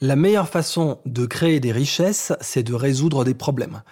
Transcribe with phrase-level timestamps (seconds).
[0.00, 3.82] La meilleure façon de créer des richesses, c'est de résoudre des problèmes.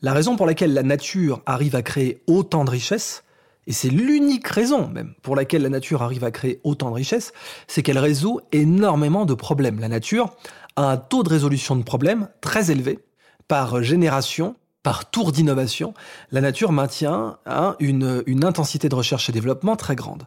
[0.00, 3.22] La raison pour laquelle la nature arrive à créer autant de richesses,
[3.68, 7.32] et c'est l'unique raison même pour laquelle la nature arrive à créer autant de richesses,
[7.68, 9.78] c'est qu'elle résout énormément de problèmes.
[9.78, 10.34] La nature
[10.74, 12.98] a un taux de résolution de problèmes très élevé
[13.46, 15.94] par génération, par tour d'innovation.
[16.32, 20.24] La nature maintient hein, une, une intensité de recherche et développement très grande.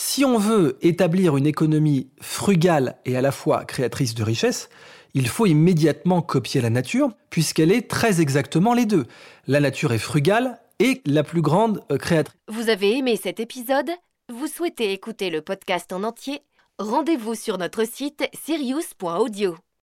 [0.00, 4.68] Si on veut établir une économie frugale et à la fois créatrice de richesses,
[5.12, 9.06] il faut immédiatement copier la nature, puisqu'elle est très exactement les deux.
[9.48, 12.38] La nature est frugale et la plus grande euh, créatrice.
[12.46, 13.90] Vous avez aimé cet épisode?
[14.32, 16.42] Vous souhaitez écouter le podcast en entier?
[16.78, 19.56] Rendez-vous sur notre site sirius.audio.